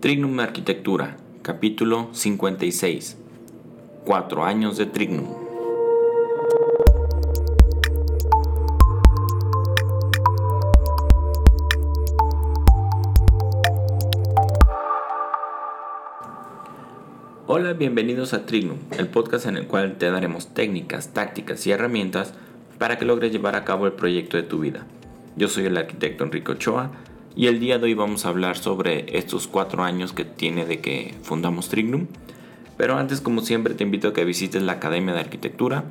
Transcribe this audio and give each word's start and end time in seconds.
Trignum 0.00 0.38
Arquitectura, 0.38 1.16
capítulo 1.42 2.10
56. 2.12 3.16
Cuatro 4.04 4.44
años 4.44 4.76
de 4.76 4.86
Trignum. 4.86 5.26
Hola, 17.48 17.72
bienvenidos 17.72 18.34
a 18.34 18.46
Trignum, 18.46 18.78
el 18.96 19.08
podcast 19.08 19.46
en 19.46 19.56
el 19.56 19.66
cual 19.66 19.98
te 19.98 20.08
daremos 20.12 20.54
técnicas, 20.54 21.12
tácticas 21.12 21.66
y 21.66 21.72
herramientas 21.72 22.34
para 22.78 22.98
que 22.98 23.04
logres 23.04 23.32
llevar 23.32 23.56
a 23.56 23.64
cabo 23.64 23.86
el 23.86 23.94
proyecto 23.94 24.36
de 24.36 24.44
tu 24.44 24.60
vida. 24.60 24.86
Yo 25.34 25.48
soy 25.48 25.64
el 25.64 25.76
arquitecto 25.76 26.22
Enrique 26.22 26.52
Ochoa 26.52 26.92
y 27.36 27.46
el 27.46 27.60
día 27.60 27.78
de 27.78 27.84
hoy 27.84 27.94
vamos 27.94 28.24
a 28.24 28.30
hablar 28.30 28.56
sobre 28.56 29.16
estos 29.16 29.46
cuatro 29.46 29.84
años 29.84 30.12
que 30.12 30.24
tiene 30.24 30.66
de 30.66 30.80
que 30.80 31.14
fundamos 31.22 31.68
Trignum. 31.68 32.06
Pero 32.76 32.96
antes, 32.96 33.20
como 33.20 33.40
siempre, 33.42 33.74
te 33.74 33.84
invito 33.84 34.08
a 34.08 34.12
que 34.12 34.24
visites 34.24 34.62
la 34.62 34.72
Academia 34.72 35.14
de 35.14 35.20
Arquitectura. 35.20 35.84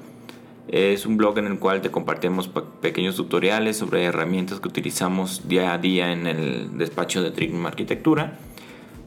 Es 0.67 1.05
un 1.05 1.17
blog 1.17 1.37
en 1.37 1.47
el 1.47 1.59
cual 1.59 1.81
te 1.81 1.91
compartimos 1.91 2.49
pequeños 2.81 3.15
tutoriales 3.15 3.77
sobre 3.77 4.03
herramientas 4.03 4.59
que 4.59 4.67
utilizamos 4.67 5.47
día 5.47 5.73
a 5.73 5.77
día 5.77 6.11
en 6.11 6.27
el 6.27 6.77
despacho 6.77 7.21
de 7.21 7.31
Trignum 7.31 7.65
Arquitectura. 7.65 8.37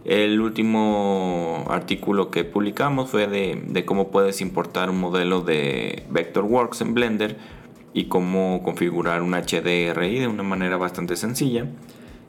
El 0.04 0.40
último 0.40 1.66
artículo 1.68 2.30
que 2.30 2.44
publicamos 2.44 3.10
fue 3.10 3.26
de, 3.26 3.62
de 3.66 3.84
cómo 3.84 4.10
puedes 4.10 4.40
importar 4.40 4.88
un 4.88 4.98
modelo 4.98 5.42
de 5.42 6.04
Vectorworks 6.10 6.80
en 6.80 6.94
Blender 6.94 7.36
y 7.92 8.04
cómo 8.04 8.62
configurar 8.62 9.20
un 9.20 9.32
HDRI 9.32 10.18
de 10.18 10.26
una 10.26 10.42
manera 10.42 10.78
bastante 10.78 11.16
sencilla. 11.16 11.66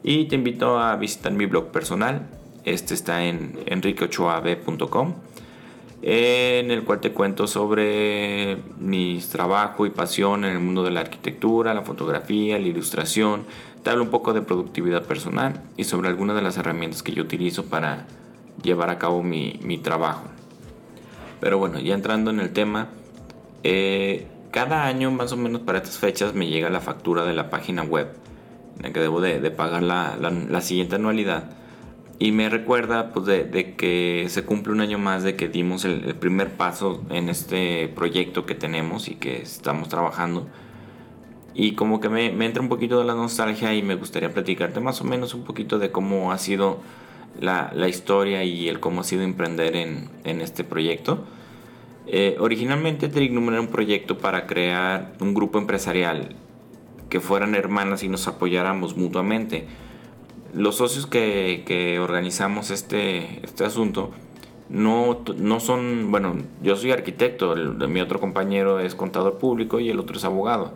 Y 0.03 0.25
te 0.25 0.35
invito 0.35 0.79
a 0.79 0.95
visitar 0.95 1.31
mi 1.31 1.45
blog 1.45 1.71
personal. 1.71 2.27
Este 2.65 2.93
está 2.93 3.23
en 3.23 3.59
enriqueochoab.com 3.65 5.13
en 6.03 6.71
el 6.71 6.84
cual 6.84 6.99
te 6.99 7.12
cuento 7.12 7.45
sobre 7.45 8.57
mi 8.79 9.20
trabajo 9.31 9.85
y 9.85 9.91
pasión 9.91 10.45
en 10.45 10.53
el 10.53 10.59
mundo 10.59 10.84
de 10.84 10.91
la 10.91 11.01
arquitectura, 11.01 11.73
la 11.73 11.84
fotografía, 11.84 12.57
la 12.57 12.67
ilustración. 12.67 13.45
Te 13.84 13.91
hablo 13.91 14.03
un 14.03 14.09
poco 14.09 14.34
de 14.34 14.41
productividad 14.41 15.03
personal 15.03 15.61
y 15.77 15.84
sobre 15.84 16.09
algunas 16.09 16.35
de 16.35 16.41
las 16.41 16.57
herramientas 16.57 17.04
que 17.04 17.11
yo 17.11 17.23
utilizo 17.23 17.65
para 17.65 18.07
llevar 18.63 18.89
a 18.89 18.98
cabo 18.98 19.21
mi, 19.21 19.79
trabajo. 19.83 20.23
Pero 21.39 21.57
bueno, 21.57 21.79
ya 21.79 21.93
entrando 21.93 22.31
en 22.31 22.39
el 22.39 22.51
tema, 22.51 22.89
eh, 23.63 24.27
cada 24.51 24.85
año 24.85 25.11
más 25.11 25.31
o 25.31 25.37
menos 25.37 25.61
para 25.61 25.79
estas 25.79 25.98
fechas 25.98 26.33
me 26.33 26.48
llega 26.48 26.70
la 26.70 26.81
factura 26.81 27.26
de 27.26 27.33
la 27.33 27.49
página 27.49 27.83
web 27.83 28.07
que 28.90 28.99
debo 28.99 29.21
de, 29.21 29.51
pagar 29.51 29.84
la, 29.84 30.62
siguiente 30.62 30.96
anualidad. 30.96 31.51
Y 32.20 32.32
me 32.32 32.49
recuerda 32.49 33.13
pues, 33.13 33.26
de, 33.26 33.76
que 33.77 34.26
se 34.29 34.43
cumple 34.43 34.73
un 34.73 34.82
año 34.82 34.98
más 34.98 35.23
de 35.23 35.35
que 35.35 35.48
dimos 35.48 35.85
el, 35.85 36.15
primer 36.15 36.51
paso 36.51 37.04
en 37.10 37.29
este 37.29 37.88
proyecto 37.90 38.46
que 38.46 38.55
tenemos 38.55 39.07
y 39.07 39.15
que 39.15 39.41
estamos 39.41 39.90
trabajando. 39.90 40.48
Y 41.54 41.73
como 41.73 41.99
que 41.99 42.10
me, 42.10 42.27
entra 42.46 42.62
un 42.62 42.70
poquito 42.70 42.99
de 42.99 43.05
la 43.05 43.13
nostalgia 43.13 43.73
y 43.73 43.84
me 43.84 43.96
gustaría 43.96 44.34
platicarte 44.34 44.79
más 44.79 45.01
o 45.01 45.04
menos 45.04 45.34
un 45.34 45.43
poquito 45.43 45.79
de 45.79 45.91
cómo 45.91 46.32
ha 46.32 46.38
sido 46.38 46.79
la, 47.40 47.71
historia 47.88 48.43
y 48.43 48.70
el 48.70 48.79
cómo 48.79 49.01
ha 49.01 49.04
sido 49.04 49.23
emprender 49.23 49.76
en, 49.76 50.41
este 50.41 50.63
proyecto. 50.63 51.26
Eh, 52.07 52.35
originalmente 52.40 53.10
Trignum 53.10 53.49
era 53.49 53.62
un 53.62 53.68
proyecto 53.68 54.18
para 54.18 54.48
crear 54.48 55.13
un 55.20 55.34
grupo 55.34 55.60
empresarial 55.60 56.35
que 57.12 57.20
fueran 57.20 57.54
hermanas 57.54 58.04
y 58.04 58.09
nos 58.09 58.27
apoyáramos 58.27 58.95
mutuamente. 58.95 59.67
Los 60.55 60.77
socios 60.77 61.05
que, 61.05 61.99
organizamos 62.01 62.71
este, 62.71 63.45
este 63.45 63.65
asunto 63.65 64.12
no, 64.69 65.19
no 65.38 65.59
son, 65.59 66.09
bueno, 66.09 66.38
yo 66.63 66.78
soy 66.78 66.91
arquitecto, 66.91 67.56
mi 67.56 68.00
otro 68.00 68.22
compañero 68.22 68.79
es 68.79 68.95
contador 68.95 69.38
público 69.38 69.81
y 69.81 69.89
el 69.89 69.99
otro 69.99 70.17
es 70.17 70.23
abogado. 70.23 70.73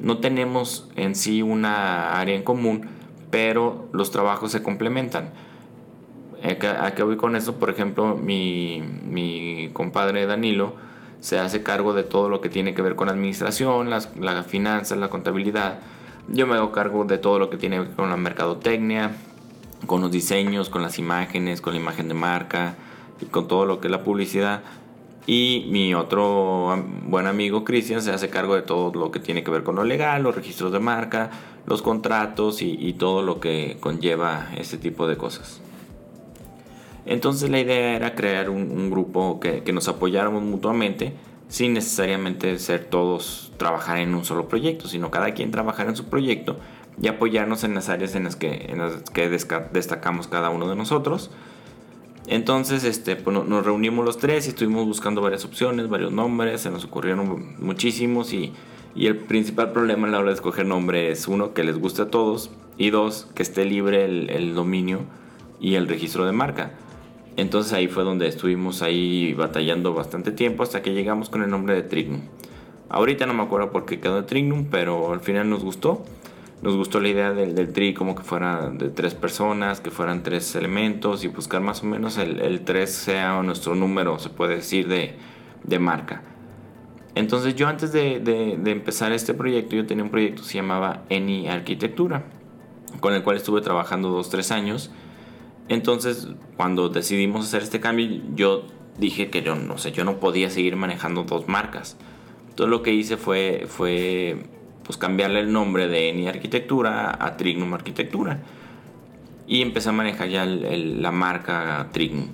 No 0.00 0.18
tenemos 0.18 0.90
en 0.96 1.14
sí 1.14 1.42
una 1.42 2.18
área 2.18 2.34
en 2.34 2.42
común, 2.42 2.88
pero 3.30 3.86
los 3.92 4.10
trabajos 4.10 4.52
se 4.52 4.62
complementan. 4.62 5.32
¿A 6.42 6.94
qué 6.94 7.02
voy 7.02 7.16
con 7.16 7.36
eso? 7.36 7.56
Por 7.56 7.68
ejemplo, 7.68 8.16
mi, 8.16 8.82
mi 9.04 9.68
compadre 9.74 10.26
Danilo, 10.26 10.76
se 11.24 11.38
hace 11.38 11.62
cargo 11.62 11.94
de 11.94 12.02
todo 12.02 12.28
lo 12.28 12.42
que 12.42 12.50
tiene 12.50 12.74
que 12.74 12.82
ver 12.82 12.96
con 12.96 13.08
administración, 13.08 13.88
las, 13.88 14.14
la 14.20 14.42
finanzas, 14.42 14.98
la 14.98 15.08
contabilidad. 15.08 15.78
Yo 16.28 16.46
me 16.46 16.54
hago 16.54 16.70
cargo 16.70 17.06
de 17.06 17.16
todo 17.16 17.38
lo 17.38 17.48
que 17.48 17.56
tiene 17.56 17.76
que 17.76 17.82
ver 17.84 17.94
con 17.96 18.10
la 18.10 18.18
mercadotecnia, 18.18 19.12
con 19.86 20.02
los 20.02 20.12
diseños, 20.12 20.68
con 20.68 20.82
las 20.82 20.98
imágenes, 20.98 21.62
con 21.62 21.72
la 21.72 21.80
imagen 21.80 22.08
de 22.08 22.14
marca 22.14 22.74
y 23.22 23.24
con 23.24 23.48
todo 23.48 23.64
lo 23.64 23.80
que 23.80 23.86
es 23.86 23.90
la 23.90 24.04
publicidad. 24.04 24.60
Y 25.26 25.66
mi 25.70 25.94
otro 25.94 26.84
buen 27.06 27.26
amigo 27.26 27.64
Cristian 27.64 28.02
se 28.02 28.10
hace 28.10 28.28
cargo 28.28 28.54
de 28.54 28.60
todo 28.60 28.92
lo 28.92 29.10
que 29.10 29.18
tiene 29.18 29.42
que 29.42 29.50
ver 29.50 29.62
con 29.62 29.76
lo 29.76 29.84
legal, 29.84 30.22
los 30.22 30.36
registros 30.36 30.72
de 30.72 30.78
marca, 30.78 31.30
los 31.64 31.80
contratos 31.80 32.60
y, 32.60 32.92
todo 32.98 33.22
lo 33.22 33.40
que 33.40 33.78
conlleva 33.80 34.50
ese 34.58 34.76
tipo 34.76 35.08
de 35.08 35.16
cosas. 35.16 35.62
Entonces 37.06 37.50
la 37.50 37.60
idea 37.60 37.96
era 37.96 38.14
crear 38.14 38.48
un, 38.48 38.90
grupo 38.90 39.40
que, 39.40 39.62
nos 39.72 39.88
apoyáramos 39.88 40.42
mutuamente 40.42 41.14
sin 41.48 41.74
necesariamente 41.74 42.58
ser 42.58 42.84
todos 42.84 43.52
trabajar 43.58 43.98
en 43.98 44.14
un 44.14 44.24
solo 44.24 44.48
proyecto, 44.48 44.88
sino 44.88 45.10
cada 45.10 45.34
quien 45.34 45.50
trabajar 45.50 45.88
en 45.88 45.96
su 45.96 46.06
proyecto 46.06 46.56
y 47.00 47.08
apoyarnos 47.08 47.64
en 47.64 47.74
las 47.74 47.88
áreas 47.88 48.14
en 48.14 48.24
las 48.24 48.36
que, 48.36 48.74
destacamos 49.72 50.28
cada 50.28 50.50
uno 50.50 50.68
de 50.68 50.76
nosotros. 50.76 51.30
Entonces 52.26 52.84
este, 52.84 53.16
pues, 53.16 53.36
nos 53.36 53.66
reunimos 53.66 54.04
los 54.04 54.16
tres 54.16 54.46
y 54.46 54.50
estuvimos 54.50 54.86
buscando 54.86 55.20
varias 55.20 55.44
opciones, 55.44 55.90
varios 55.90 56.10
nombres, 56.10 56.62
se 56.62 56.70
nos 56.70 56.84
ocurrieron 56.84 57.54
muchísimos 57.58 58.32
y, 58.32 58.52
el 58.96 59.16
principal 59.16 59.72
problema 59.72 60.06
a 60.06 60.10
la 60.12 60.18
hora 60.20 60.28
de 60.28 60.34
escoger 60.34 60.66
nombre 60.66 61.10
es 61.10 61.26
uno, 61.26 61.52
que 61.52 61.64
les 61.64 61.76
guste 61.76 62.02
a 62.02 62.10
todos 62.10 62.52
y 62.78 62.90
dos, 62.90 63.26
que 63.34 63.42
esté 63.42 63.64
libre 63.64 64.04
el 64.04 64.54
dominio 64.54 65.00
y 65.60 65.74
el 65.74 65.88
registro 65.88 66.26
de 66.26 66.32
marca. 66.32 66.70
Entonces 67.36 67.72
ahí 67.72 67.88
fue 67.88 68.04
donde 68.04 68.28
estuvimos 68.28 68.82
ahí 68.82 69.34
batallando 69.34 69.92
bastante 69.92 70.30
tiempo 70.32 70.62
hasta 70.62 70.82
que 70.82 70.92
llegamos 70.92 71.28
con 71.28 71.42
el 71.42 71.50
nombre 71.50 71.74
de 71.74 71.82
Trignum. 71.82 72.20
Ahorita 72.88 73.26
no 73.26 73.34
me 73.34 73.42
acuerdo 73.42 73.70
por 73.72 73.86
qué 73.86 73.98
quedó 73.98 74.24
Trignum, 74.24 74.66
pero 74.70 75.12
al 75.12 75.20
final 75.20 75.50
nos 75.50 75.64
gustó. 75.64 76.04
Nos 76.62 76.76
gustó 76.76 77.00
la 77.00 77.08
idea 77.08 77.32
del, 77.32 77.54
del 77.54 77.72
tri 77.72 77.92
como 77.92 78.14
que 78.14 78.22
fuera 78.22 78.70
de 78.70 78.88
tres 78.88 79.14
personas, 79.14 79.80
que 79.80 79.90
fueran 79.90 80.22
tres 80.22 80.54
elementos 80.54 81.24
y 81.24 81.28
buscar 81.28 81.60
más 81.60 81.82
o 81.82 81.86
menos 81.86 82.16
el, 82.16 82.40
el 82.40 82.60
3 82.64 82.90
sea 82.90 83.42
nuestro 83.42 83.74
número, 83.74 84.18
se 84.18 84.30
puede 84.30 84.56
decir, 84.56 84.88
de, 84.88 85.14
de 85.62 85.78
marca. 85.78 86.22
Entonces 87.14 87.54
yo 87.54 87.68
antes 87.68 87.92
de, 87.92 88.18
de, 88.18 88.70
empezar 88.70 89.12
este 89.12 89.34
proyecto, 89.34 89.76
yo 89.76 89.86
tenía 89.86 90.04
un 90.04 90.10
proyecto 90.10 90.42
que 90.42 90.48
se 90.48 90.54
llamaba 90.54 91.02
Eni 91.10 91.48
Arquitectura, 91.48 92.24
con 93.00 93.12
el 93.12 93.22
cual 93.22 93.36
estuve 93.36 93.60
trabajando 93.60 94.08
dos, 94.08 94.30
tres 94.30 94.50
años 94.50 94.90
entonces, 95.68 96.28
cuando 96.56 96.88
decidimos 96.88 97.46
hacer 97.46 97.62
este 97.62 97.80
cambio, 97.80 98.20
yo 98.34 98.64
dije 98.98 99.30
que 99.30 99.42
yo 99.42 99.54
no 99.54 99.78
sé, 99.78 99.92
yo 99.92 100.04
no 100.04 100.20
podía 100.20 100.50
seguir 100.50 100.76
manejando 100.76 101.24
dos 101.24 101.48
marcas. 101.48 101.96
Entonces 102.50 102.70
lo 102.70 102.82
que 102.82 102.92
hice 102.92 103.16
fue, 103.16 103.64
fue 103.66 104.36
pues 104.84 104.98
cambiarle 104.98 105.40
el 105.40 105.52
nombre 105.52 105.88
de 105.88 106.10
Eni 106.10 106.28
Arquitectura 106.28 107.16
a 107.18 107.36
Trignum 107.36 107.72
Arquitectura. 107.74 108.42
Y 109.46 109.62
empecé 109.62 109.88
a 109.90 109.92
manejar 109.92 110.28
ya 110.28 110.46
la 110.46 111.10
marca 111.10 111.88
Trignum. 111.92 112.28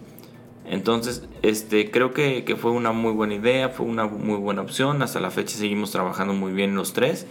Entonces, 0.66 1.26
este, 1.42 1.90
creo 1.90 2.12
que, 2.12 2.44
que, 2.44 2.54
fue 2.54 2.70
una 2.70 2.92
muy 2.92 3.12
buena 3.12 3.34
idea, 3.34 3.70
fue 3.70 3.86
una 3.86 4.06
muy 4.06 4.36
buena 4.36 4.62
opción. 4.62 5.02
Hasta 5.02 5.18
la 5.18 5.30
fecha 5.30 5.56
seguimos 5.56 5.90
trabajando 5.90 6.34
muy 6.34 6.52
bien 6.52 6.76
los 6.76 6.92
tres. 6.92 7.26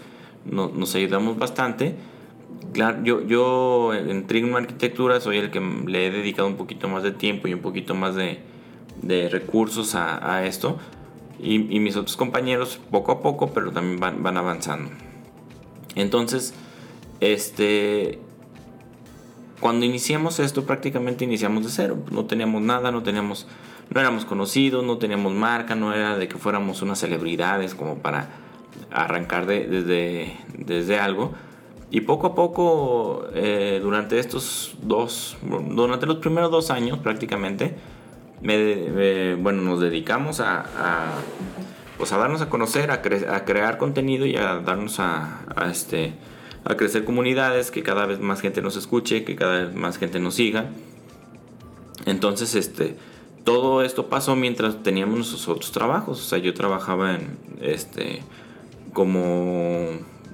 nos 0.45 0.95
ayudamos 0.95 1.37
bastante. 1.37 1.95
Claro, 2.73 3.03
yo, 3.03 3.21
yo 3.25 3.93
en 3.93 4.27
Trignum 4.27 4.55
Arquitectura 4.55 5.19
soy 5.19 5.37
el 5.37 5.49
que 5.49 5.59
le 5.59 6.07
he 6.07 6.11
dedicado 6.11 6.47
un 6.47 6.55
poquito 6.55 6.87
más 6.87 7.01
de 7.01 7.11
tiempo 7.11 7.47
y 7.47 7.53
un 7.53 7.61
poquito 7.61 7.95
más 7.95 8.15
de, 8.15 8.39
recursos 9.29 9.95
a, 9.95 10.45
esto. 10.45 10.77
Y, 11.41 11.59
mis 11.79 11.95
otros 11.95 12.15
compañeros 12.15 12.79
poco 12.91 13.11
a 13.11 13.21
poco, 13.21 13.51
pero 13.53 13.71
también 13.71 13.99
van, 13.99 14.37
avanzando. 14.37 14.91
Entonces, 15.95 16.53
este, 17.21 18.19
cuando 19.59 19.85
iniciamos 19.85 20.39
esto 20.39 20.65
prácticamente 20.65 21.25
iniciamos 21.25 21.63
de 21.63 21.71
cero. 21.71 21.97
No 22.11 22.25
teníamos 22.25 22.61
nada, 22.61 22.91
no 22.91 23.01
teníamos, 23.01 23.47
no 23.89 23.99
éramos 23.99 24.25
conocidos, 24.25 24.83
no 24.85 24.99
teníamos 24.99 25.33
marca, 25.33 25.73
no 25.73 25.93
era 25.93 26.17
de 26.17 26.27
que 26.27 26.37
fuéramos 26.37 26.83
unas 26.83 26.99
celebridades 26.99 27.73
como 27.73 27.97
para 27.97 28.29
arrancar 28.91 29.47
desde, 29.47 30.37
desde 30.55 30.99
algo 30.99 31.33
y 31.91 32.01
poco 32.01 32.27
a 32.27 32.35
poco, 32.35 33.25
eh, 33.33 33.79
durante 33.81 34.19
estos 34.19 34.75
dos, 34.81 35.37
durante 35.41 36.05
los 36.05 36.17
primeros 36.17 36.51
dos 36.51 36.69
años 36.69 36.99
prácticamente, 36.99 37.75
me, 38.41 39.35
bueno, 39.35 39.63
nos 39.63 39.81
dedicamos 39.81 40.39
a, 40.39 40.65
pues 41.97 42.13
a 42.13 42.17
darnos 42.17 42.41
a 42.41 42.49
conocer, 42.49 42.91
a, 42.91 42.95
a, 42.95 43.45
crear 43.45 43.77
contenido 43.77 44.25
y 44.27 44.35
a 44.35 44.59
darnos 44.59 44.99
a, 44.99 45.45
este, 45.71 46.13
a 46.63 46.75
crecer 46.77 47.05
comunidades, 47.05 47.71
que 47.71 47.81
cada 47.81 48.05
vez 48.05 48.19
más 48.19 48.39
gente 48.41 48.61
nos 48.61 48.75
escuche, 48.75 49.23
que 49.23 49.35
cada 49.35 49.65
vez 49.65 49.75
más 49.75 49.97
gente 49.97 50.19
nos 50.19 50.35
siga. 50.35 50.69
Entonces, 52.05 52.53
este, 52.53 52.97
todo 53.43 53.81
esto 53.81 54.09
pasó 54.09 54.35
mientras 54.35 54.83
teníamos 54.83 55.17
nuestros 55.17 55.47
otros 55.47 55.71
trabajos. 55.71 56.19
O 56.19 56.23
sea, 56.23 56.37
yo 56.37 56.53
trabajaba 56.53 57.15
en, 57.15 57.37
este, 57.61 58.21
como 58.93 59.89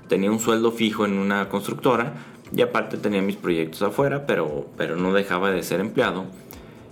tenía 0.07 0.31
un 0.31 0.39
sueldo 0.39 0.71
fijo 0.71 1.05
en 1.05 1.17
una 1.17 1.49
constructora 1.49 2.13
y 2.55 2.61
aparte 2.61 2.97
tenía 2.97 3.21
mis 3.21 3.35
proyectos 3.35 3.81
afuera, 3.81 4.25
pero, 4.25 4.67
pero 4.77 4.95
no 4.95 5.13
dejaba 5.13 5.51
de 5.51 5.63
ser 5.63 5.79
empleado. 5.79 6.25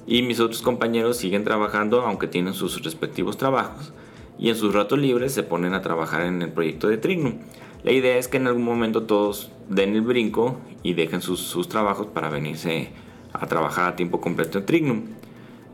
Y 0.05 0.21
mis 0.23 0.39
otros 0.39 0.61
compañeros 0.61 1.17
siguen 1.17 1.43
trabajando, 1.43 2.01
aunque 2.01 2.27
tienen 2.27 2.53
sus 2.53 2.83
respectivos 2.83 3.37
trabajos, 3.37 3.93
y 4.37 4.49
en 4.49 4.55
sus 4.55 4.73
ratos 4.73 4.99
libres 4.99 5.33
se 5.33 5.43
ponen 5.43 5.73
a 5.73 5.81
trabajar 5.81 6.25
en 6.25 6.41
el 6.41 6.51
proyecto 6.51 6.89
de 6.89 6.97
Trignum. 6.97 7.35
La 7.83 7.91
idea 7.91 8.17
es 8.17 8.27
que 8.27 8.37
en 8.37 8.47
algún 8.47 8.63
momento 8.63 9.03
todos 9.03 9.51
den 9.69 9.95
el 9.95 10.01
brinco 10.01 10.59
y 10.83 10.93
dejen 10.93 11.21
sus, 11.21 11.39
sus 11.39 11.69
trabajos 11.69 12.07
para 12.07 12.29
venirse 12.29 12.89
a 13.31 13.47
trabajar 13.47 13.93
a 13.93 13.95
tiempo 13.95 14.19
completo 14.19 14.57
en 14.57 14.65
Trignum. 14.65 15.01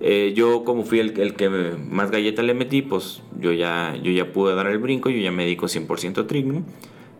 Eh, 0.01 0.33
yo 0.35 0.63
como 0.63 0.83
fui 0.83 0.99
el, 0.99 1.19
el, 1.19 1.33
que 1.35 1.49
más 1.49 2.09
galleta 2.09 2.41
le 2.41 2.53
metí, 2.53 2.81
pues 2.81 3.21
yo 3.39 3.51
ya, 3.51 3.95
yo 4.01 4.11
ya 4.11 4.31
pude 4.31 4.55
dar 4.55 4.67
el 4.67 4.77
brinco, 4.77 5.09
yo 5.09 5.17
ya 5.17 5.31
me 5.31 5.43
dedico 5.43 5.65
100% 5.65 6.19
a 6.19 6.27
Trignum, 6.27 6.63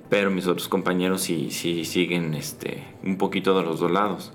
pero 0.10 0.32
mis 0.32 0.48
otros 0.48 0.68
compañeros 0.68 1.22
sí, 1.22 1.52
sí 1.52 1.86
siguen 1.86 2.34
este, 2.34 2.84
un 3.04 3.18
poquito 3.18 3.58
de 3.58 3.64
los 3.64 3.80
dos 3.80 3.92
lados. 3.92 4.34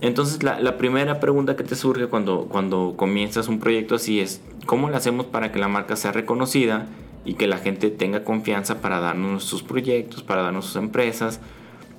Entonces 0.00 0.42
la, 0.42 0.60
la, 0.60 0.78
primera 0.78 1.20
pregunta 1.20 1.56
que 1.56 1.64
te 1.64 1.74
surge 1.74 2.06
cuando, 2.06 2.46
cuando 2.48 2.94
comienzas 2.96 3.48
un 3.48 3.58
proyecto 3.58 3.94
así 3.94 4.20
es, 4.20 4.42
¿cómo 4.66 4.90
lo 4.90 4.96
hacemos 4.96 5.26
para 5.26 5.50
que 5.50 5.58
la 5.58 5.68
marca 5.68 5.96
sea 5.96 6.12
reconocida 6.12 6.86
y 7.24 7.34
que 7.34 7.48
la 7.48 7.58
gente 7.58 7.90
tenga 7.90 8.22
confianza 8.22 8.80
para 8.80 9.00
darnos 9.00 9.44
sus 9.44 9.62
proyectos, 9.62 10.22
para 10.22 10.42
darnos 10.42 10.66
sus 10.66 10.76
empresas? 10.76 11.40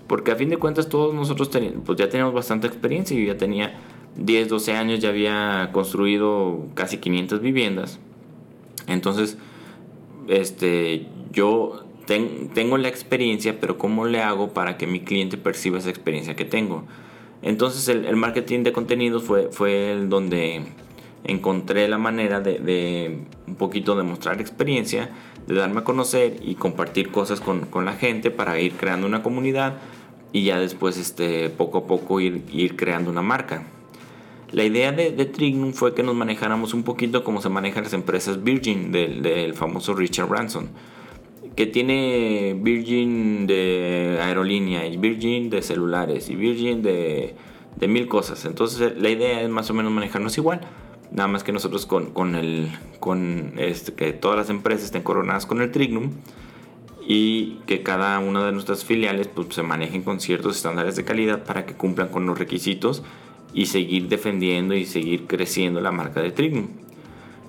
Porque 0.08 0.32
a 0.32 0.36
fin 0.36 0.50
de 0.50 0.58
cuentas 0.58 0.88
todos 0.88 1.14
nosotros 1.14 1.50
pues 1.86 1.98
ya 1.98 2.10
tenemos 2.10 2.34
bastante 2.34 2.68
experiencia, 2.68 3.18
yo 3.18 3.26
ya 3.26 3.38
tenía 3.38 3.78
10, 4.16 4.50
12 4.50 4.74
años, 4.74 5.00
ya 5.00 5.10
había 5.10 5.70
construido 5.72 6.68
casi 6.74 6.98
500 6.98 7.42
viviendas. 7.42 8.00
Entonces, 8.88 9.38
este, 10.28 11.08
yo 11.32 11.84
tengo 12.54 12.78
la 12.78 12.88
experiencia, 12.88 13.60
pero 13.60 13.78
¿cómo 13.78 14.06
le 14.06 14.22
hago 14.22 14.54
para 14.54 14.78
que 14.78 14.88
mi 14.88 15.02
cliente 15.02 15.38
perciba 15.38 15.78
esa 15.78 15.90
experiencia 15.90 16.36
que 16.36 16.46
tengo? 16.46 16.86
Entonces 17.42 17.88
el, 17.88 18.16
marketing 18.16 18.64
de 18.64 18.74
contenidos 18.74 19.24
fue, 19.24 19.50
fue 19.52 19.98
donde 20.08 20.64
encontré 21.24 21.88
la 21.88 21.98
manera 21.98 22.42
de, 22.42 23.20
un 23.48 23.56
poquito 23.56 23.96
demostrar 23.96 24.42
experiencia, 24.42 25.10
de 25.48 25.56
darme 25.56 25.82
a 25.82 25.84
conocer 25.84 26.38
y 26.42 26.56
compartir 26.56 27.12
cosas 27.12 27.40
con, 27.40 27.62
con, 27.68 27.86
la 27.86 27.94
gente 27.94 28.32
para 28.32 28.60
ir 28.60 28.74
creando 28.74 29.08
una 29.08 29.24
comunidad 29.24 29.78
y 30.32 30.44
ya 30.44 30.60
después 30.60 30.98
este, 30.98 31.50
poco 31.50 31.80
a 31.80 31.88
poco 31.88 32.20
ir, 32.20 32.44
ir 32.52 32.76
creando 32.76 33.10
una 33.10 33.22
marca. 33.22 33.64
La 34.52 34.64
idea 34.64 34.92
de, 34.92 35.12
de, 35.12 35.26
Trignum 35.26 35.74
fue 35.74 35.94
que 35.94 36.02
nos 36.02 36.16
manejáramos 36.16 36.74
un 36.74 36.84
poquito 36.84 37.24
como 37.24 37.42
se 37.42 37.50
manejan 37.50 37.84
las 37.84 37.94
empresas 37.94 38.44
Virgin 38.44 38.92
del, 38.92 39.22
del 39.22 39.54
famoso 39.54 39.94
Richard 39.94 40.28
Branson 40.28 40.70
que 41.60 41.68
tiene 41.68 42.56
Virgin 42.58 43.46
de 43.46 44.18
aerolínea 44.22 44.88
y 44.88 44.96
Virgin 44.96 45.50
de 45.50 45.62
celulares 45.62 46.30
y 46.30 46.36
Virgin 46.38 46.82
de, 46.82 47.36
de 47.76 47.88
mil 47.90 48.08
cosas. 48.08 48.46
Entonces 48.46 48.94
la 48.98 49.10
idea 49.10 49.42
es 49.42 49.50
más 49.50 49.70
o 49.70 49.74
menos 49.74 49.92
manejarnos 49.92 50.38
igual. 50.38 50.62
Nada 51.12 51.28
más 51.28 51.44
que 51.44 51.52
nosotros 51.52 51.86
con, 51.86 52.12
con 52.12 52.36
el 52.36 52.70
con 53.02 53.56
este, 53.58 53.92
que 53.92 54.14
todas 54.14 54.38
las 54.38 54.50
empresas 54.50 54.86
estén 54.86 55.04
coronadas 55.04 55.46
con 55.46 55.60
el 55.60 55.70
Trignum 55.70 56.12
y 57.06 57.56
que 57.66 57.84
cada 57.84 58.18
una 58.20 58.46
de 58.46 58.54
nuestras 58.54 58.86
filiales 58.86 59.28
pues, 59.28 59.50
se 59.54 59.62
manejen 59.62 60.04
con 60.04 60.22
ciertos 60.22 60.56
estándares 60.56 60.96
de 60.96 61.04
calidad 61.04 61.44
para 61.44 61.66
que 61.66 61.74
cumplan 61.74 62.08
con 62.08 62.26
los 62.26 62.40
requisitos 62.40 63.04
y 63.54 63.66
seguir 63.66 64.08
defendiendo 64.08 64.76
y 64.76 64.86
seguir 64.86 65.28
creciendo 65.28 65.82
la 65.82 65.92
marca 65.92 66.22
de 66.22 66.32
Trignum. 66.32 66.68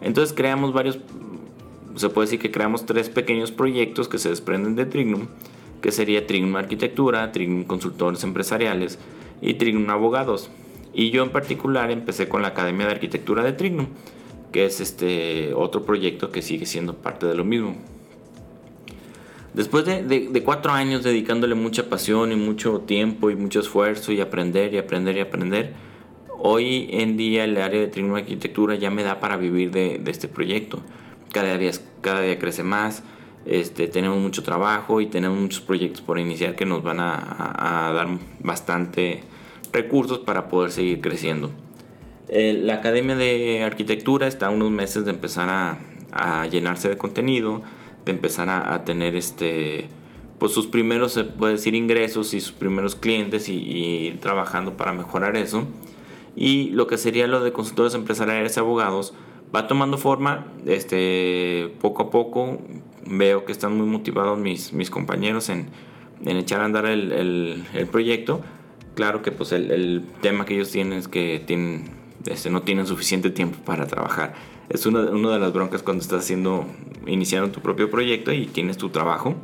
Entonces 0.02 0.34
creamos 0.34 0.72
varios 0.72 0.98
se 1.96 2.08
puede 2.08 2.26
decir 2.26 2.40
que 2.40 2.50
creamos 2.50 2.86
tres 2.86 3.08
pequeños 3.08 3.52
proyectos 3.52 4.08
que 4.08 4.18
se 4.18 4.28
desprenden 4.28 4.76
de 4.76 4.86
Trignum, 4.86 5.28
que 5.80 5.92
sería 5.92 6.26
Trignum 6.26 6.56
Arquitectura, 6.56 7.32
Trignum 7.32 7.64
Consultores 7.64 8.22
Empresariales 8.24 8.98
y 9.40 9.54
Trignum 9.54 9.88
Abogados. 9.90 10.50
Y 10.92 11.10
yo 11.10 11.22
en 11.22 11.30
particular 11.30 11.90
empecé 11.90 12.28
con 12.28 12.42
la 12.42 12.48
Academia 12.48 12.86
de 12.86 12.92
Arquitectura 12.92 13.42
de 13.42 13.52
Trignum, 13.52 13.86
que 14.52 14.66
es 14.66 14.80
este 14.80 15.54
otro 15.54 15.84
proyecto 15.84 16.30
que 16.30 16.42
sigue 16.42 16.66
siendo 16.66 16.94
parte 16.96 17.26
de 17.26 17.34
lo 17.34 17.44
mismo. 17.44 17.76
Después 19.54 19.84
de, 19.84 20.42
cuatro 20.44 20.72
años 20.72 21.02
dedicándole 21.02 21.56
mucha 21.56 21.88
pasión 21.88 22.30
y 22.30 22.36
mucho 22.36 22.80
tiempo 22.80 23.30
y 23.30 23.36
mucho 23.36 23.60
esfuerzo 23.60 24.12
y 24.12 24.20
aprender 24.20 24.74
y 24.74 24.78
aprender 24.78 25.16
y 25.16 25.20
aprender, 25.20 25.74
hoy 26.38 26.88
en 26.92 27.16
día 27.16 27.44
el 27.44 27.56
área 27.56 27.80
de 27.80 27.88
Trignum 27.88 28.16
Arquitectura 28.16 28.76
ya 28.76 28.90
me 28.90 29.02
da 29.02 29.18
para 29.18 29.36
vivir 29.36 29.72
de 29.72 30.00
este 30.06 30.28
proyecto 30.28 30.80
cada 31.32 31.58
día, 31.58 31.72
cada 32.00 32.20
día 32.22 32.38
crece 32.38 32.62
más, 32.62 33.02
este, 33.46 33.88
tenemos 33.88 34.18
mucho 34.18 34.42
trabajo 34.42 35.00
y 35.00 35.06
tenemos 35.06 35.38
muchos 35.38 35.60
proyectos 35.60 36.02
por 36.02 36.18
iniciar 36.18 36.56
que 36.56 36.66
nos 36.66 36.82
van 36.82 37.00
a, 37.00 37.92
dar 37.94 38.08
bastante 38.40 39.22
recursos 39.72 40.18
para 40.18 40.48
poder 40.48 40.70
seguir 40.70 41.00
creciendo. 41.00 41.50
Eh, 42.28 42.60
la 42.62 42.74
Academia 42.74 43.16
de 43.16 43.62
Arquitectura 43.64 44.26
está 44.26 44.46
a 44.46 44.50
unos 44.50 44.70
meses 44.70 45.04
de 45.04 45.10
empezar 45.10 45.48
a, 45.48 45.78
llenarse 46.48 46.88
de 46.88 46.98
contenido, 46.98 47.62
de 48.04 48.12
empezar 48.12 48.48
a, 48.50 48.84
tener 48.84 49.14
este, 49.14 49.88
pues 50.38 50.52
sus 50.52 50.66
primeros, 50.66 51.12
se 51.12 51.24
puede 51.24 51.54
decir, 51.54 51.74
ingresos 51.74 52.34
y 52.34 52.40
sus 52.40 52.52
primeros 52.52 52.94
clientes 52.94 53.48
y, 53.48 53.54
y, 53.54 54.06
ir 54.08 54.20
trabajando 54.20 54.76
para 54.76 54.92
mejorar 54.92 55.36
eso. 55.36 55.66
Y 56.36 56.70
lo 56.70 56.86
que 56.86 56.98
sería 56.98 57.26
lo 57.26 57.42
de 57.42 57.52
consultores 57.52 57.94
empresariales 57.94 58.56
y 58.56 58.60
abogados, 58.60 59.14
va 59.54 59.66
tomando 59.66 59.98
forma, 59.98 60.46
este, 60.66 61.72
poco 61.80 62.04
a 62.04 62.10
poco 62.10 62.58
veo 63.06 63.44
que 63.44 63.52
están 63.52 63.76
muy 63.76 63.86
motivados 63.86 64.38
mis, 64.38 64.72
mis 64.72 64.90
compañeros 64.90 65.48
en, 65.48 65.68
en 66.24 66.36
echar 66.36 66.60
a 66.60 66.64
andar 66.64 66.86
el, 66.86 67.12
el, 67.74 67.86
proyecto. 67.86 68.40
Claro 68.94 69.22
que 69.22 69.32
pues 69.32 69.52
el, 69.52 69.70
el, 69.70 70.04
tema 70.20 70.44
que 70.44 70.54
ellos 70.54 70.70
tienen 70.70 70.98
es 70.98 71.08
que 71.08 71.42
tienen, 71.44 71.90
este, 72.26 72.50
no 72.50 72.62
tienen 72.62 72.86
suficiente 72.86 73.30
tiempo 73.30 73.58
para 73.64 73.86
trabajar. 73.86 74.34
Es 74.68 74.86
una, 74.86 75.00
una 75.10 75.32
de 75.32 75.38
las 75.38 75.52
broncas 75.52 75.82
cuando 75.82 76.02
estás 76.02 76.20
haciendo, 76.20 76.66
iniciando 77.06 77.50
tu 77.50 77.60
propio 77.60 77.90
proyecto 77.90 78.32
y 78.32 78.46
tienes 78.46 78.76
tu 78.76 78.90
trabajo, 78.90 79.34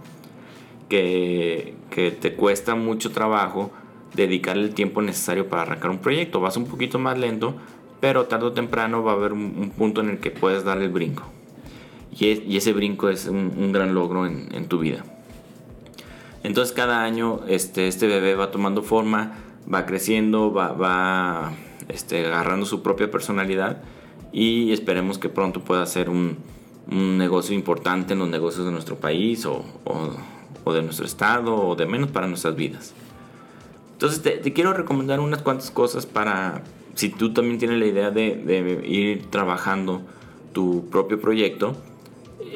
que, 0.89 1.75
que 1.91 2.13
te 2.13 2.35
cuesta 2.35 2.77
mucho 2.77 3.11
trabajo 3.11 3.73
dedicar 4.15 4.57
el 4.57 4.73
tiempo 4.75 5.03
necesario 5.03 5.49
para 5.49 5.63
arrancar 5.63 5.91
un 5.91 5.99
proyecto. 5.99 6.41
Vas 6.41 6.57
un 6.57 6.67
poquito 6.67 6.99
más 6.99 7.19
lento, 7.19 7.55
pero 8.01 8.27
tarde 8.27 8.47
o 8.47 8.53
temprano 8.53 9.03
va 9.03 9.13
a 9.13 9.15
haber 9.15 9.33
un, 9.33 9.73
punto 9.77 10.01
en 10.01 10.11
el 10.11 10.19
que 10.19 10.31
puedes 10.31 10.65
dar 10.65 10.79
el 10.79 10.91
brinco. 10.91 11.25
Y, 12.19 12.57
ese 12.57 12.73
brinco 12.73 13.09
es 13.09 13.27
un, 13.27 13.73
gran 13.73 13.95
logro 13.95 14.27
en, 14.27 14.69
tu 14.69 14.79
vida. 14.79 15.05
Entonces 16.43 16.75
cada 16.75 17.03
año 17.03 17.41
este, 17.49 17.89
este 17.89 18.07
bebé 18.07 18.35
va 18.37 18.51
tomando 18.51 18.83
forma, 18.83 19.33
va 19.73 19.85
creciendo, 19.85 20.53
va, 20.53 21.53
este, 21.89 22.27
agarrando 22.27 22.67
su 22.67 22.83
propia 22.83 23.11
personalidad 23.11 23.83
y 24.33 24.73
esperemos 24.73 25.19
que 25.19 25.29
pronto 25.29 25.61
pueda 25.61 25.85
ser 25.87 26.11
un, 26.11 26.37
negocio 26.89 27.53
importante 27.53 28.13
en 28.13 28.21
los 28.21 28.29
negocios 28.29 28.65
de 28.65 28.71
nuestro 28.71 28.95
país 28.95 29.45
o, 29.45 29.65
de 30.73 30.83
nuestro 30.83 31.05
estado 31.05 31.57
o 31.57 31.75
de 31.75 31.85
menos 31.85 32.13
para 32.13 32.29
nuestras 32.29 32.55
vidas. 32.55 32.95
Entonces 33.93 34.23
te, 34.23 34.53
quiero 34.53 34.73
recomendar 34.73 35.19
unas 35.19 35.43
cuantas 35.43 35.73
cosas 35.73 36.07
para, 36.07 36.63
si 36.97 37.11
tú 37.11 37.33
también 37.33 37.59
tienes 37.59 37.79
la 37.79 37.87
idea 37.87 38.11
de, 38.11 38.83
ir 38.89 39.31
trabajando 39.31 40.01
tu 40.53 40.89
propio 40.89 41.21
proyecto, 41.21 41.77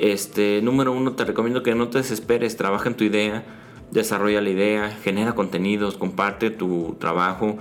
este, 0.01 0.63
número 0.63 0.93
uno, 0.93 1.13
te 1.13 1.27
recomiendo 1.27 1.63
que 1.63 1.75
no 1.75 1.89
te 1.89 1.99
desesperes, 1.99 2.57
trabaja 2.57 2.89
en 2.89 2.97
tu 2.97 3.05
idea, 3.05 3.45
desarrolla 3.91 4.41
la 4.41 4.49
idea, 4.49 4.91
genera 5.03 5.35
contenidos, 5.35 5.99
comparte 5.99 6.51
tu 6.51 6.97
trabajo. 6.99 7.59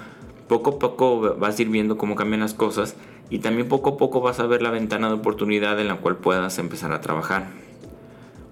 Poco 0.47 0.71
a 0.71 0.79
poco 0.79 1.35
vas 1.37 1.59
a 1.59 1.61
ir 1.61 1.69
viendo 1.69 1.97
cómo 1.97 2.15
cambian 2.15 2.39
las 2.39 2.53
cosas 2.53 2.95
y 3.29 3.39
también 3.39 3.67
poco 3.67 3.91
a 3.91 3.97
poco 3.97 4.21
vas 4.21 4.39
a 4.39 4.47
ver 4.47 4.61
la 4.61 4.71
ventana 4.71 5.09
de 5.09 5.15
oportunidad 5.15 5.79
en 5.81 5.89
la 5.89 5.97
cual 5.97 6.15
puedas 6.15 6.59
empezar 6.59 6.93
a 6.93 7.01
trabajar. 7.01 7.47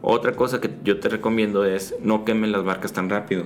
Otra 0.01 0.34
cosa 0.34 0.60
que 0.60 0.69
yo 0.84 1.00
te 1.00 1.07
recomiendo 1.07 1.63
es 1.63 1.96
no 2.01 2.25
quemen 2.25 2.51
las 2.51 2.65
barcas 2.65 2.91
tan 2.91 3.10
rápido. 3.10 3.46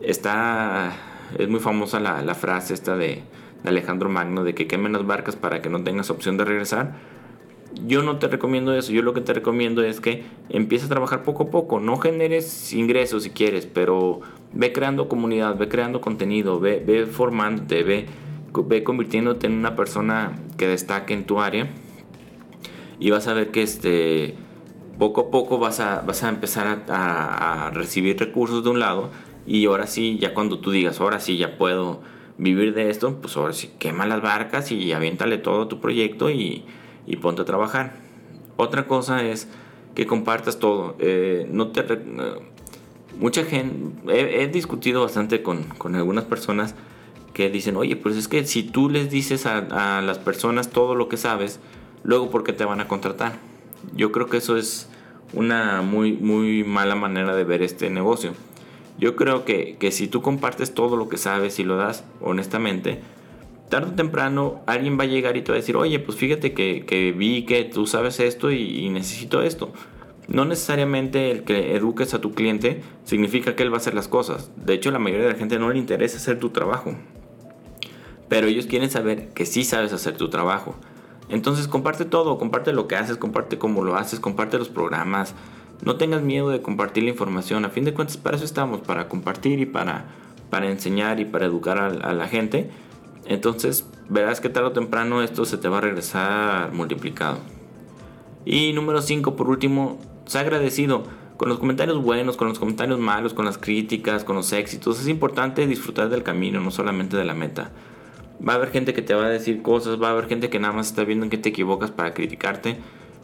Está, 0.00 0.92
es 1.36 1.48
muy 1.48 1.58
famosa 1.58 1.98
la, 1.98 2.22
la 2.22 2.34
frase 2.36 2.74
esta 2.74 2.96
de 2.96 3.24
Alejandro 3.64 4.08
Magno 4.08 4.44
de 4.44 4.54
que 4.54 4.66
quemen 4.66 4.92
las 4.92 5.06
barcas 5.06 5.36
para 5.36 5.62
que 5.62 5.70
no 5.70 5.82
tengas 5.82 6.10
opción 6.10 6.36
de 6.36 6.44
regresar. 6.44 6.94
Yo 7.86 8.02
no 8.02 8.18
te 8.18 8.28
recomiendo 8.28 8.72
eso, 8.74 8.92
yo 8.92 9.02
lo 9.02 9.14
que 9.14 9.20
te 9.20 9.32
recomiendo 9.32 9.82
es 9.82 10.00
que 10.00 10.22
empieces 10.48 10.86
a 10.86 10.90
trabajar 10.90 11.24
poco 11.24 11.44
a 11.44 11.50
poco, 11.50 11.80
no 11.80 11.96
generes 11.96 12.72
ingresos 12.72 13.24
si 13.24 13.30
quieres, 13.30 13.66
pero 13.66 14.20
ve 14.52 14.72
creando 14.72 15.08
comunidad, 15.08 15.56
ve 15.56 15.68
creando 15.68 16.00
contenido, 16.00 16.60
ve, 16.60 16.80
ve 16.86 17.06
formándote, 17.06 17.82
ve, 17.82 18.06
ve 18.54 18.84
convirtiéndote 18.84 19.48
en 19.48 19.54
una 19.54 19.74
persona 19.74 20.38
que 20.56 20.68
destaque 20.68 21.14
en 21.14 21.24
tu 21.24 21.40
área. 21.40 21.68
Y 23.00 23.10
vas 23.10 23.26
a 23.26 23.34
ver 23.34 23.50
que 23.50 23.62
este, 23.62 24.36
poco 24.96 25.22
a 25.22 25.30
poco 25.32 25.58
vas 25.58 25.80
a, 25.80 26.02
vas 26.02 26.22
a 26.22 26.28
empezar 26.28 26.84
a 26.88 27.72
recibir 27.74 28.16
recursos 28.20 28.62
de 28.62 28.70
un 28.70 28.78
lado. 28.78 29.10
Y 29.48 29.66
ahora 29.66 29.88
sí, 29.88 30.16
ya 30.20 30.32
cuando 30.32 30.60
tú 30.60 30.70
digas, 30.70 31.00
ahora 31.00 31.18
sí 31.18 31.36
ya 31.36 31.58
puedo 31.58 32.02
vivir 32.38 32.74
de 32.74 32.90
esto, 32.90 33.16
pues 33.20 33.36
ahora 33.36 33.52
sí, 33.52 33.70
quema 33.78 34.06
las 34.06 34.22
barcas 34.22 34.72
y 34.72 34.92
aviéntale 34.92 35.38
todo 35.38 35.68
tu 35.68 35.80
proyecto 35.80 36.30
y, 36.30 36.64
y 37.06 37.16
ponte 37.16 37.42
a 37.42 37.44
trabajar. 37.44 37.94
Otra 38.56 38.86
cosa 38.86 39.22
es 39.22 39.48
que 39.94 40.06
compartas 40.06 40.58
todo. 40.58 40.96
Eh, 40.98 41.48
no 41.50 41.68
te, 41.68 41.84
mucha 43.18 43.44
gente, 43.44 44.42
he, 44.42 44.48
discutido 44.48 45.02
bastante 45.02 45.42
con, 45.42 45.64
con, 45.78 45.94
algunas 45.94 46.24
personas 46.24 46.74
que 47.32 47.50
dicen, 47.50 47.76
oye, 47.76 47.96
pues 47.96 48.16
es 48.16 48.28
que 48.28 48.44
si 48.44 48.62
tú 48.62 48.88
les 48.88 49.10
dices 49.10 49.46
a, 49.46 49.98
a, 49.98 50.02
las 50.02 50.18
personas 50.18 50.70
todo 50.70 50.94
lo 50.94 51.08
que 51.08 51.16
sabes, 51.16 51.60
luego 52.02 52.30
¿por 52.30 52.44
qué 52.44 52.52
te 52.52 52.64
van 52.64 52.80
a 52.80 52.88
contratar? 52.88 53.38
Yo 53.94 54.12
creo 54.12 54.26
que 54.28 54.38
eso 54.38 54.56
es 54.56 54.88
una 55.32 55.82
muy, 55.82 56.12
muy 56.12 56.64
mala 56.64 56.94
manera 56.94 57.34
de 57.34 57.44
ver 57.44 57.62
este 57.62 57.90
negocio. 57.90 58.32
Yo 58.98 59.16
creo 59.16 59.44
que, 59.44 59.76
que 59.78 59.90
si 59.90 60.06
tú 60.06 60.22
compartes 60.22 60.74
todo 60.74 60.96
lo 60.96 61.08
que 61.08 61.16
sabes 61.16 61.58
y 61.58 61.64
lo 61.64 61.76
das 61.76 62.04
honestamente, 62.20 63.00
tarde 63.68 63.90
o 63.90 63.94
temprano 63.94 64.62
alguien 64.66 64.98
va 64.98 65.04
a 65.04 65.06
llegar 65.06 65.36
y 65.36 65.42
te 65.42 65.50
va 65.50 65.56
a 65.56 65.60
decir, 65.60 65.76
oye, 65.76 65.98
pues 65.98 66.16
fíjate 66.16 66.52
que, 66.52 66.84
que 66.86 67.12
vi 67.12 67.44
que 67.44 67.64
tú 67.64 67.86
sabes 67.86 68.20
esto 68.20 68.50
y, 68.52 68.88
necesito 68.90 69.42
esto. 69.42 69.72
No 70.28 70.44
necesariamente 70.44 71.30
el 71.30 71.44
que 71.44 71.74
eduques 71.74 72.14
a 72.14 72.20
tu 72.20 72.32
cliente 72.32 72.82
significa 73.04 73.56
que 73.56 73.62
él 73.62 73.70
va 73.72 73.74
a 73.74 73.78
hacer 73.78 73.94
las 73.94 74.08
cosas. 74.08 74.50
De 74.56 74.74
hecho, 74.74 74.90
la 74.90 74.98
mayoría 74.98 75.26
de 75.26 75.32
la 75.32 75.38
gente 75.38 75.58
no 75.58 75.70
le 75.70 75.78
interesa 75.78 76.16
hacer 76.16 76.38
tu 76.38 76.50
trabajo. 76.50 76.94
Pero 78.28 78.46
ellos 78.46 78.66
quieren 78.66 78.90
saber 78.90 79.28
que 79.30 79.44
sí 79.44 79.64
sabes 79.64 79.92
hacer 79.92 80.16
tu 80.16 80.30
trabajo. 80.30 80.76
Entonces 81.28 81.68
comparte 81.68 82.04
todo, 82.04 82.38
comparte 82.38 82.72
lo 82.72 82.86
que 82.86 82.96
haces, 82.96 83.16
comparte 83.16 83.58
cómo 83.58 83.82
lo 83.82 83.96
haces, 83.96 84.20
comparte 84.20 84.56
los 84.56 84.68
programas. 84.68 85.34
No 85.82 85.96
tengas 85.96 86.22
miedo 86.22 86.48
de 86.50 86.62
compartir 86.62 87.04
la 87.04 87.10
información. 87.10 87.64
A 87.64 87.70
fin 87.70 87.84
de 87.84 87.94
cuentas, 87.94 88.16
para 88.16 88.36
eso 88.36 88.44
estamos, 88.44 88.80
para 88.80 89.08
compartir 89.08 89.60
y 89.60 89.66
para, 89.66 90.06
para 90.50 90.70
enseñar 90.70 91.20
y 91.20 91.24
para 91.24 91.46
educar 91.46 91.78
a, 91.78 92.12
la 92.12 92.28
gente. 92.28 92.70
Entonces 93.26 93.86
verás 94.08 94.40
que 94.40 94.48
tarde 94.48 94.68
o 94.68 94.72
temprano 94.72 95.22
esto 95.22 95.44
se 95.44 95.58
te 95.58 95.68
va 95.68 95.78
a 95.78 95.80
regresar 95.80 96.72
multiplicado. 96.72 97.38
Y 98.44 98.72
número 98.72 99.00
5, 99.00 99.36
por 99.36 99.48
último, 99.48 99.98
ha 100.34 100.38
agradecido 100.38 101.04
con 101.36 101.48
los 101.48 101.58
comentarios 101.58 102.02
buenos, 102.02 102.36
con 102.36 102.48
los 102.48 102.58
comentarios 102.58 102.98
malos, 102.98 103.34
con 103.34 103.44
las 103.44 103.58
críticas, 103.58 104.24
con 104.24 104.36
los 104.36 104.52
éxitos. 104.52 105.00
Es 105.00 105.08
importante 105.08 105.66
disfrutar 105.66 106.08
del 106.08 106.22
camino, 106.22 106.60
no 106.60 106.70
solamente 106.70 107.16
de 107.16 107.24
la 107.24 107.34
meta. 107.34 107.72
Va 108.46 108.54
a 108.54 108.56
haber 108.56 108.70
gente 108.70 108.94
que 108.94 109.02
te 109.02 109.14
va 109.14 109.26
a 109.26 109.30
decir 109.30 109.62
cosas, 109.62 110.00
va 110.00 110.08
a 110.08 110.10
haber 110.12 110.28
gente 110.28 110.50
que 110.50 110.58
nada 110.58 110.74
más 110.74 110.88
está 110.88 111.04
viendo 111.04 111.24
en 111.24 111.30
qué 111.30 111.38
te 111.38 111.48
equivocas 111.48 111.90
para 111.90 112.14
criticarte. 112.14 112.76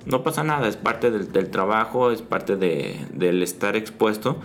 No 0.07 0.23
pasa 0.23 0.45
nada, 0.45 0.67
es 0.67 0.77
parte 0.77 1.11
del, 1.11 1.51
trabajo, 1.51 2.11
es 2.11 2.23
parte 2.23 2.57
del 2.57 3.43
estar 3.43 3.77
expuesto. 3.77 4.39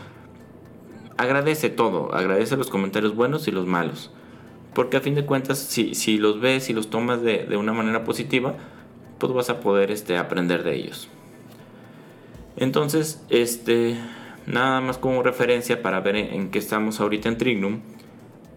Agradece 1.17 1.69
todo, 1.69 2.13
agradece 2.13 2.57
los 2.57 2.69
comentarios 2.69 3.15
buenos 3.15 3.47
y 3.47 3.51
los 3.51 3.65
malos. 3.65 4.11
Porque 4.73 4.97
a 4.97 5.01
fin 5.01 5.15
de 5.15 5.25
cuentas, 5.25 5.57
si, 5.57 5.95
si 5.95 6.17
los 6.17 6.41
ves 6.41 6.69
y 6.69 6.73
los 6.73 6.89
tomas 6.89 7.21
de, 7.21 7.45
de 7.45 7.55
una 7.55 7.71
manera 7.71 8.03
positiva, 8.03 8.55
pues 9.17 9.31
vas 9.31 9.49
a 9.49 9.61
poder 9.61 9.91
este, 9.91 10.17
aprender 10.17 10.63
de 10.63 10.75
ellos. 10.75 11.09
Entonces, 12.57 13.23
este, 13.29 13.97
nada 14.45 14.81
más 14.81 14.97
como 14.97 15.23
referencia 15.23 15.81
para 15.81 15.99
ver 15.99 16.15
en, 16.15 16.51
qué 16.51 16.59
estamos 16.59 16.99
ahorita 16.99 17.29
en 17.29 17.37
Trignum. 17.37 17.79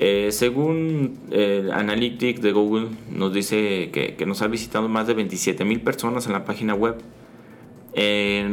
Eh, 0.00 0.28
según 0.30 1.18
el 1.30 1.72
Analytics 1.72 2.40
de 2.40 2.52
Google, 2.52 2.88
nos 3.10 3.32
dice 3.32 3.90
que, 3.90 4.24
nos 4.26 4.42
ha 4.42 4.46
visitado 4.46 4.88
más 4.88 5.06
de 5.06 5.14
27 5.14 5.64
mil 5.64 5.80
personas 5.80 6.26
en 6.26 6.32
la 6.32 6.44
página 6.44 6.74
web. 6.74 6.96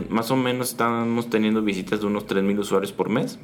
más 0.09 0.31
o 0.31 0.35
menos 0.35 0.71
estamos 0.71 1.29
teniendo 1.29 1.61
visitas 1.61 2.01
de 2.01 2.07
unos 2.07 2.25
3 2.25 2.43
mil 2.43 2.57
usuarios 2.59 2.91
por 2.91 3.09
mes 3.09 3.37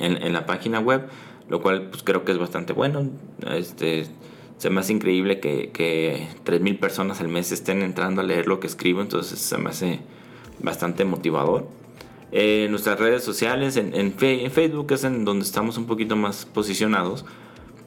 en, 0.00 0.32
la 0.32 0.46
página 0.46 0.80
web, 0.80 1.08
lo 1.48 1.62
cual 1.62 1.88
pues, 1.90 2.02
creo 2.02 2.24
que 2.24 2.32
es 2.32 2.38
bastante 2.38 2.72
bueno. 2.72 3.08
Este, 3.48 4.06
se 4.58 4.70
me 4.70 4.80
hace 4.80 4.92
increíble 4.92 5.38
que, 5.38 5.70
que 5.70 6.26
3 6.44 6.60
mil 6.60 6.78
personas 6.78 7.20
al 7.20 7.28
mes 7.28 7.52
estén 7.52 7.82
entrando 7.82 8.20
a 8.20 8.24
leer 8.24 8.46
lo 8.46 8.58
que 8.58 8.66
escribo, 8.66 9.00
entonces 9.00 9.38
se 9.38 9.58
me 9.58 9.70
hace 9.70 10.00
bastante 10.60 11.04
motivador. 11.04 11.68
En 12.32 12.70
nuestras 12.70 12.98
redes 12.98 13.22
sociales, 13.22 13.76
en, 13.76 13.94
en, 13.94 14.12
Facebook 14.12 14.92
es 14.92 15.04
en 15.04 15.24
donde 15.24 15.44
estamos 15.44 15.78
un 15.78 15.86
poquito 15.86 16.16
más 16.16 16.44
posicionados. 16.44 17.24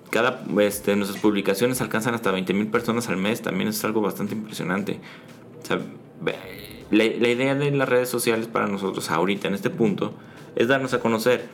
Cada, 0.10 0.44
este, 0.62 0.96
nuestras 0.96 1.22
publicaciones 1.22 1.82
alcanzan 1.82 2.16
hasta 2.16 2.32
20 2.32 2.54
mil 2.54 2.68
personas 2.68 3.10
al 3.10 3.18
mes, 3.18 3.42
también 3.42 3.68
es 3.68 3.84
algo 3.84 4.02
bastante 4.02 4.34
impresionante. 4.36 5.00
la, 6.92 7.06
idea 7.06 7.54
de 7.54 7.72
las 7.72 7.90
redes 7.90 8.10
sociales 8.10 8.48
para 8.48 8.68
nosotros 8.68 9.12
ahorita 9.12 9.48
en 9.48 9.54
este 9.54 9.70
punto 9.70 10.14
es 10.56 10.68
darnos 10.68 10.94
a 10.94 11.00
conocer. 11.00 11.48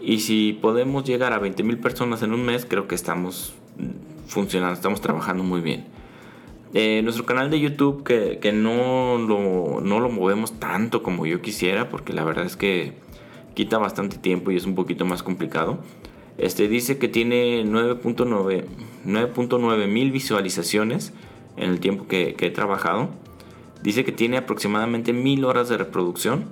Y 0.00 0.20
si 0.20 0.52
podemos 0.52 1.04
llegar 1.04 1.32
a 1.32 1.38
20 1.38 1.62
mil 1.62 1.78
personas 1.78 2.22
en 2.22 2.32
un 2.32 2.44
mes, 2.44 2.66
creo 2.66 2.86
que 2.86 2.94
estamos 2.94 3.54
funcionando, 4.28 4.74
estamos 4.74 5.00
trabajando 5.00 5.42
muy 5.42 5.62
bien. 5.62 5.95
Eh, 6.74 7.00
nuestro 7.02 7.24
canal 7.24 7.50
de 7.50 7.60
YouTube, 7.60 8.04
que, 8.04 8.38
que 8.38 8.52
no, 8.52 9.18
lo, 9.18 9.80
no, 9.80 10.00
lo, 10.00 10.10
movemos 10.10 10.58
tanto 10.58 11.02
como 11.02 11.26
yo 11.26 11.40
quisiera, 11.40 11.88
porque 11.88 12.12
la 12.12 12.24
verdad 12.24 12.44
es 12.44 12.56
que 12.56 12.92
quita 13.54 13.78
bastante 13.78 14.18
tiempo 14.18 14.50
y 14.50 14.56
es 14.56 14.66
un 14.66 14.74
poquito 14.74 15.04
más 15.04 15.22
complicado. 15.22 15.78
Este 16.38 16.68
dice 16.68 16.98
que 16.98 17.08
tiene 17.08 17.64
9.9 17.64 19.88
mil 19.88 20.12
visualizaciones 20.12 21.12
en 21.56 21.70
el 21.70 21.80
tiempo 21.80 22.06
que, 22.06 22.36
he 22.38 22.50
trabajado. 22.50 23.10
Dice 23.82 24.04
que 24.04 24.12
tiene 24.12 24.36
aproximadamente 24.36 25.12
mil 25.12 25.44
horas 25.44 25.68
de 25.68 25.78
reproducción. 25.78 26.44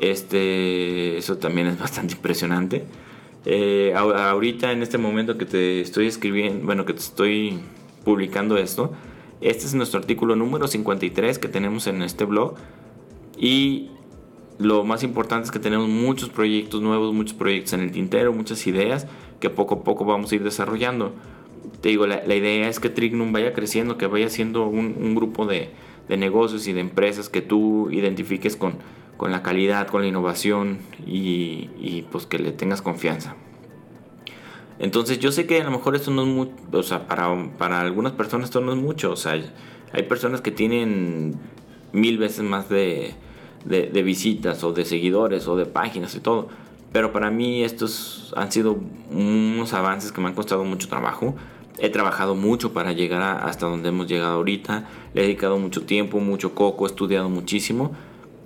Este, 0.00 1.16
eso 1.16 1.38
también 1.38 1.68
es 1.68 1.78
bastante 1.78 2.14
impresionante. 2.14 2.84
Eh, 3.44 3.92
ahorita 3.96 4.72
en 4.72 4.82
este 4.82 4.98
momento 4.98 5.38
que 5.38 5.46
te 5.46 5.80
estoy 5.80 6.06
escribiendo, 6.06 6.64
bueno, 6.64 6.84
que 6.84 6.92
te 6.92 7.00
estoy 7.00 7.58
publicando 8.04 8.56
esto, 8.56 8.92
este 9.42 9.66
es 9.66 9.74
nuestro 9.74 10.00
artículo 10.00 10.36
número 10.36 10.66
53 10.66 11.38
que 11.38 11.48
tenemos 11.48 11.86
en 11.86 12.02
este 12.02 12.24
blog. 12.24 12.54
Y 13.36 13.90
lo 14.58 14.84
más 14.84 15.02
importante 15.02 15.46
es 15.46 15.50
que 15.50 15.58
tenemos 15.58 15.88
muchos 15.88 16.28
proyectos 16.28 16.80
nuevos, 16.80 17.12
muchos 17.12 17.34
proyectos 17.34 17.72
en 17.72 17.80
el 17.80 17.90
tintero, 17.90 18.32
muchas 18.32 18.66
ideas 18.66 19.06
que 19.40 19.50
poco 19.50 19.76
a 19.76 19.84
poco 19.84 20.04
vamos 20.04 20.30
a 20.32 20.34
ir 20.36 20.44
desarrollando. 20.44 21.12
Te 21.80 21.88
digo, 21.88 22.06
la, 22.06 22.34
idea 22.34 22.68
es 22.68 22.78
que 22.78 22.88
Trignum 22.88 23.32
vaya 23.32 23.52
creciendo, 23.52 23.98
que 23.98 24.06
vaya 24.06 24.28
siendo 24.28 24.66
un, 24.66 25.14
grupo 25.14 25.46
de, 25.46 25.70
negocios 26.08 26.68
y 26.68 26.72
de 26.72 26.80
empresas 26.80 27.28
que 27.28 27.40
tú 27.40 27.90
identifiques 27.90 28.56
con, 28.56 28.74
con 29.16 29.32
la 29.32 29.42
calidad, 29.42 29.88
con 29.88 30.02
la 30.02 30.08
innovación 30.08 30.78
y, 31.06 31.70
y 31.80 32.06
pues 32.10 32.26
que 32.26 32.38
le 32.38 32.52
tengas 32.52 32.82
confianza. 32.82 33.36
Entonces 34.82 35.20
yo 35.20 35.30
sé 35.30 35.46
que 35.46 35.60
a 35.60 35.64
lo 35.64 35.70
mejor 35.70 35.94
esto 35.94 36.10
no 36.10 36.22
es 36.22 36.28
mucho, 36.28 36.52
o 36.72 36.82
sea, 36.82 37.06
para, 37.06 37.80
algunas 37.80 38.12
personas 38.14 38.46
esto 38.46 38.60
no 38.60 38.72
es 38.72 38.78
mucho, 38.78 39.12
o 39.12 39.16
sea, 39.16 39.40
hay 39.92 40.02
personas 40.02 40.40
que 40.40 40.50
tienen 40.50 41.36
mil 41.92 42.18
veces 42.18 42.42
más 42.42 42.68
de, 42.68 43.14
visitas 43.64 44.64
o 44.64 44.72
de 44.72 44.84
seguidores 44.84 45.46
o 45.46 45.56
de 45.56 45.66
páginas 45.66 46.16
y 46.16 46.20
todo, 46.20 46.48
pero 46.90 47.12
para 47.12 47.30
mí 47.30 47.62
estos 47.62 48.34
han 48.36 48.50
sido 48.50 48.76
unos 49.12 49.72
avances 49.72 50.10
que 50.10 50.20
me 50.20 50.26
han 50.26 50.34
costado 50.34 50.64
mucho 50.64 50.88
trabajo. 50.88 51.36
He 51.78 51.88
trabajado 51.88 52.34
mucho 52.34 52.72
para 52.72 52.92
llegar 52.92 53.22
hasta 53.22 53.66
donde 53.66 53.90
hemos 53.90 54.08
llegado 54.08 54.34
ahorita, 54.34 54.88
le 55.14 55.20
he 55.20 55.24
dedicado 55.24 55.58
mucho 55.58 55.82
tiempo, 55.82 56.18
mucho 56.18 56.56
coco, 56.56 56.86
he 56.86 56.88
estudiado 56.88 57.30
muchísimo 57.30 57.92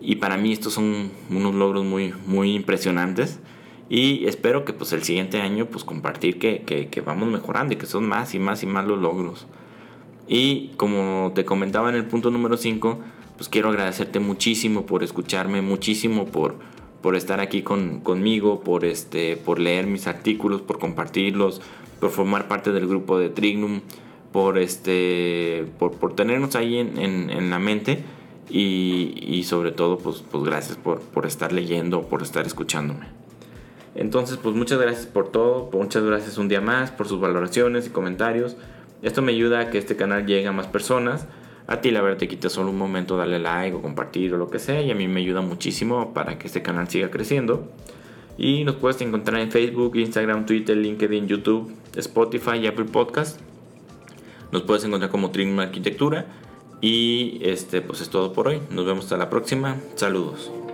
y 0.02 0.16
para 0.16 0.36
mí 0.36 0.52
estos 0.52 0.74
son 0.74 1.10
unos 1.30 1.54
logros 1.54 1.82
muy, 1.86 2.12
muy 2.26 2.54
impresionantes. 2.54 3.40
Y 3.88 4.26
espero 4.26 4.64
que 4.64 4.72
pues 4.72 4.92
el 4.92 5.04
siguiente 5.04 5.40
año 5.40 5.66
pues 5.66 5.84
compartir 5.84 6.38
que, 6.38 6.62
que, 6.62 7.00
vamos 7.00 7.28
mejorando 7.28 7.74
y 7.74 7.76
que 7.76 7.86
son 7.86 8.08
más 8.08 8.34
y 8.34 8.38
más 8.38 8.62
y 8.62 8.66
más 8.66 8.84
los 8.84 9.00
logros. 9.00 9.46
Y 10.26 10.68
como 10.76 11.32
te 11.34 11.44
comentaba 11.44 11.88
en 11.88 11.94
el 11.94 12.06
punto 12.06 12.30
número 12.30 12.56
5, 12.56 12.98
pues 13.36 13.48
quiero 13.48 13.68
agradecerte 13.68 14.18
muchísimo 14.18 14.86
por 14.86 15.04
escucharme, 15.04 15.62
muchísimo 15.62 16.26
por, 16.26 16.56
por 17.00 17.14
estar 17.14 17.38
aquí 17.38 17.62
con, 17.62 18.00
conmigo, 18.00 18.60
por, 18.60 18.84
este, 18.84 19.36
por 19.36 19.60
leer 19.60 19.86
mis 19.86 20.08
artículos, 20.08 20.62
por 20.62 20.80
compartirlos, 20.80 21.60
por 22.00 22.10
formar 22.10 22.48
parte 22.48 22.72
del 22.72 22.88
grupo 22.88 23.18
de 23.18 23.30
Trignum, 23.30 23.82
por, 24.32 24.58
este, 24.58 25.64
por, 25.78 25.92
por 25.92 26.16
tenernos 26.16 26.56
ahí 26.56 26.78
en, 26.78 26.98
en, 26.98 27.30
en 27.30 27.50
la 27.50 27.60
mente 27.60 28.02
y, 28.50 29.14
y, 29.22 29.44
sobre 29.44 29.70
todo 29.72 29.98
pues, 29.98 30.24
pues 30.30 30.44
gracias 30.44 30.76
por, 30.76 31.00
por 31.00 31.26
estar 31.26 31.52
leyendo, 31.52 32.02
por 32.02 32.22
estar 32.22 32.46
escuchándome. 32.46 33.06
Entonces, 33.96 34.38
pues 34.42 34.54
muchas 34.54 34.78
gracias 34.78 35.06
por 35.06 35.32
todo, 35.32 35.70
muchas 35.72 36.04
gracias 36.04 36.38
un 36.38 36.48
día 36.48 36.60
más 36.60 36.90
por 36.90 37.08
sus 37.08 37.20
valoraciones 37.20 37.86
y 37.86 37.90
comentarios. 37.90 38.56
Esto 39.02 39.22
me 39.22 39.32
ayuda 39.32 39.60
a 39.60 39.70
que 39.70 39.78
este 39.78 39.96
canal 39.96 40.26
llegue 40.26 40.46
a 40.46 40.52
más 40.52 40.66
personas. 40.66 41.26
A 41.66 41.80
ti 41.80 41.90
la 41.90 42.00
verdad 42.00 42.18
te 42.18 42.28
quita 42.28 42.48
solo 42.48 42.70
un 42.70 42.78
momento 42.78 43.16
darle 43.16 43.38
like 43.38 43.76
o 43.76 43.82
compartir 43.82 44.32
o 44.34 44.36
lo 44.36 44.50
que 44.50 44.58
sea 44.58 44.82
y 44.82 44.90
a 44.90 44.94
mí 44.94 45.08
me 45.08 45.20
ayuda 45.20 45.40
muchísimo 45.40 46.14
para 46.14 46.38
que 46.38 46.46
este 46.46 46.62
canal 46.62 46.88
siga 46.88 47.10
creciendo. 47.10 47.68
Y 48.38 48.64
nos 48.64 48.76
puedes 48.76 49.00
encontrar 49.00 49.40
en 49.40 49.50
Facebook, 49.50 49.96
Instagram, 49.96 50.46
Twitter, 50.46 50.76
LinkedIn, 50.76 51.26
YouTube, 51.26 51.72
Spotify 51.96 52.58
y 52.58 52.66
Apple 52.66 52.84
Podcast. 52.84 53.40
Nos 54.52 54.62
puedes 54.62 54.84
encontrar 54.84 55.10
como 55.10 55.30
Trim 55.30 55.58
Arquitectura. 55.58 56.26
Y 56.80 57.40
este 57.42 57.80
pues 57.80 58.02
es 58.02 58.10
todo 58.10 58.32
por 58.32 58.48
hoy. 58.48 58.60
Nos 58.70 58.84
vemos 58.84 59.04
hasta 59.04 59.16
la 59.16 59.30
próxima. 59.30 59.76
Saludos. 59.94 60.65